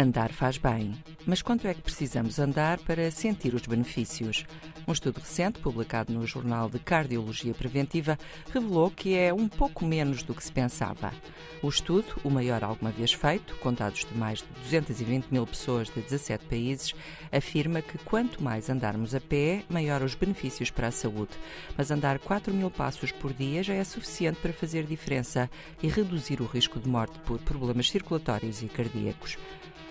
Andar 0.00 0.32
faz 0.32 0.58
bem. 0.58 0.94
Mas 1.26 1.42
quanto 1.42 1.66
é 1.66 1.74
que 1.74 1.82
precisamos 1.82 2.38
andar 2.38 2.78
para 2.78 3.10
sentir 3.10 3.52
os 3.52 3.62
benefícios? 3.62 4.46
Um 4.86 4.92
estudo 4.92 5.18
recente, 5.18 5.58
publicado 5.58 6.12
no 6.12 6.24
Jornal 6.24 6.70
de 6.70 6.78
Cardiologia 6.78 7.52
Preventiva, 7.52 8.16
revelou 8.54 8.92
que 8.92 9.16
é 9.16 9.34
um 9.34 9.48
pouco 9.48 9.84
menos 9.84 10.22
do 10.22 10.36
que 10.36 10.44
se 10.44 10.52
pensava. 10.52 11.12
O 11.60 11.68
estudo, 11.68 12.14
o 12.22 12.30
maior 12.30 12.62
alguma 12.62 12.92
vez 12.92 13.12
feito, 13.12 13.56
com 13.56 13.74
dados 13.74 14.04
de 14.04 14.16
mais 14.16 14.38
de 14.38 14.46
220 14.62 15.32
mil 15.32 15.44
pessoas 15.44 15.88
de 15.88 16.00
17 16.00 16.44
países, 16.44 16.94
afirma 17.32 17.82
que 17.82 17.98
quanto 17.98 18.40
mais 18.40 18.70
andarmos 18.70 19.16
a 19.16 19.20
pé, 19.20 19.64
maior 19.68 20.00
os 20.02 20.14
benefícios 20.14 20.70
para 20.70 20.86
a 20.86 20.92
saúde. 20.92 21.32
Mas 21.76 21.90
andar 21.90 22.20
4 22.20 22.54
mil 22.54 22.70
passos 22.70 23.10
por 23.10 23.32
dia 23.32 23.64
já 23.64 23.74
é 23.74 23.82
suficiente 23.82 24.38
para 24.40 24.52
fazer 24.52 24.84
diferença 24.84 25.50
e 25.82 25.88
reduzir 25.88 26.40
o 26.40 26.46
risco 26.46 26.78
de 26.78 26.88
morte 26.88 27.18
por 27.26 27.40
problemas 27.40 27.90
circulatórios 27.90 28.62
e 28.62 28.68
cardíacos. 28.68 29.36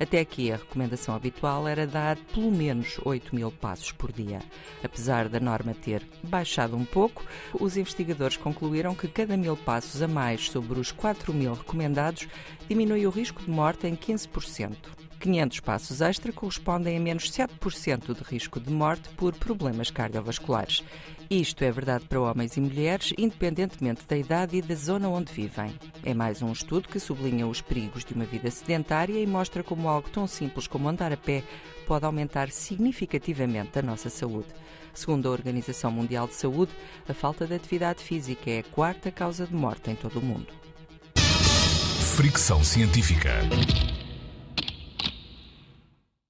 Até 0.00 0.20
aqui, 0.20 0.50
a 0.50 0.56
recomendação 0.56 1.14
habitual 1.14 1.68
era 1.68 1.86
dar 1.86 2.16
pelo 2.32 2.50
menos 2.50 2.98
8 3.04 3.34
mil 3.34 3.52
passos 3.52 3.92
por 3.92 4.10
dia. 4.10 4.40
Apesar 4.82 5.28
da 5.28 5.38
norma 5.38 5.74
ter 5.74 6.02
baixado 6.22 6.74
um 6.74 6.86
pouco, 6.86 7.22
os 7.52 7.76
investigadores 7.76 8.38
concluíram 8.38 8.94
que 8.94 9.06
cada 9.06 9.36
mil 9.36 9.58
passos 9.58 10.00
a 10.00 10.08
mais 10.08 10.48
sobre 10.48 10.80
os 10.80 10.90
4 10.90 11.34
mil 11.34 11.52
recomendados 11.52 12.26
diminui 12.66 13.06
o 13.06 13.10
risco 13.10 13.42
de 13.42 13.50
morte 13.50 13.86
em 13.86 13.94
15%. 13.94 15.09
500 15.20 15.60
passos 15.60 16.00
extra 16.00 16.32
correspondem 16.32 16.96
a 16.96 17.00
menos 17.00 17.30
7% 17.30 18.14
de 18.14 18.22
risco 18.22 18.58
de 18.58 18.72
morte 18.72 19.08
por 19.10 19.34
problemas 19.34 19.90
cardiovasculares. 19.90 20.82
Isto 21.28 21.62
é 21.62 21.70
verdade 21.70 22.06
para 22.06 22.20
homens 22.20 22.56
e 22.56 22.60
mulheres, 22.60 23.12
independentemente 23.16 24.06
da 24.08 24.16
idade 24.16 24.56
e 24.56 24.62
da 24.62 24.74
zona 24.74 25.08
onde 25.08 25.32
vivem. 25.32 25.72
É 26.02 26.12
mais 26.12 26.42
um 26.42 26.50
estudo 26.50 26.88
que 26.88 26.98
sublinha 26.98 27.46
os 27.46 27.60
perigos 27.60 28.04
de 28.04 28.14
uma 28.14 28.24
vida 28.24 28.50
sedentária 28.50 29.20
e 29.20 29.26
mostra 29.26 29.62
como 29.62 29.88
algo 29.88 30.08
tão 30.10 30.26
simples 30.26 30.66
como 30.66 30.88
andar 30.88 31.12
a 31.12 31.16
pé 31.16 31.44
pode 31.86 32.04
aumentar 32.04 32.50
significativamente 32.50 33.78
a 33.78 33.82
nossa 33.82 34.08
saúde. 34.08 34.48
Segundo 34.94 35.28
a 35.28 35.32
Organização 35.32 35.92
Mundial 35.92 36.26
de 36.26 36.34
Saúde, 36.34 36.72
a 37.08 37.14
falta 37.14 37.46
de 37.46 37.54
atividade 37.54 38.02
física 38.02 38.50
é 38.50 38.58
a 38.60 38.64
quarta 38.64 39.10
causa 39.10 39.46
de 39.46 39.54
morte 39.54 39.90
em 39.90 39.94
todo 39.94 40.18
o 40.18 40.22
mundo. 40.22 40.48
Fricção 42.16 42.64
Científica. 42.64 43.30